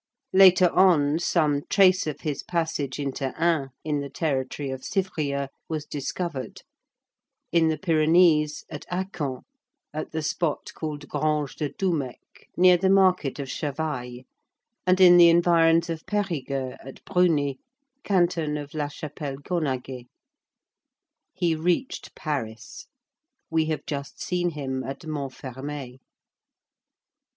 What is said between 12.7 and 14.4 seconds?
the market of Chavailles,